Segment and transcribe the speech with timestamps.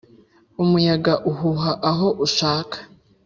[0.63, 2.77] Umuyaga uhuha aho ushaka,